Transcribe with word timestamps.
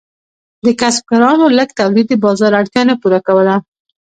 د 0.65 0.67
کسبګرانو 0.79 1.45
لږ 1.57 1.69
تولید 1.79 2.07
د 2.09 2.13
بازار 2.23 2.51
اړتیا 2.59 2.81
نه 2.89 2.95
پوره 3.01 3.19
کوله. 3.27 3.55